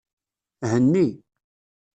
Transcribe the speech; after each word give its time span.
Henni. 0.69 1.05